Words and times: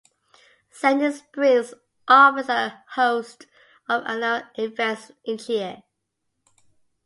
Sandy 0.71 1.11
Springs 1.11 1.75
offers 2.07 2.49
a 2.49 2.83
host 2.95 3.45
of 3.87 4.03
annual 4.07 4.41
events 4.57 5.11
each 5.25 5.47
year. 5.47 5.83